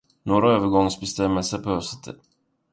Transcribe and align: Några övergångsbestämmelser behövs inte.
Några 0.23 0.51
övergångsbestämmelser 0.55 1.57
behövs 1.59 1.95
inte. 1.95 2.15